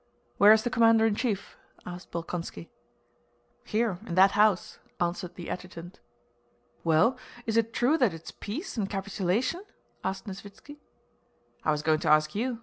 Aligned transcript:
"Where 0.39 0.51
is 0.51 0.63
the 0.63 0.71
commander 0.71 1.05
in 1.05 1.13
chief?" 1.13 1.55
asked 1.85 2.09
Bolkónski. 2.11 2.69
"Here, 3.63 3.99
in 4.07 4.15
that 4.15 4.31
house," 4.31 4.79
answered 4.99 5.35
the 5.35 5.47
adjutant. 5.47 5.99
"Well, 6.83 7.19
is 7.45 7.55
it 7.55 7.71
true 7.71 7.99
that 7.99 8.11
it's 8.11 8.31
peace 8.31 8.77
and 8.77 8.89
capitulation?" 8.89 9.63
asked 10.03 10.25
Nesvítski. 10.25 10.77
"I 11.63 11.69
was 11.69 11.83
going 11.83 11.99
to 11.99 12.09
ask 12.09 12.33
you. 12.33 12.57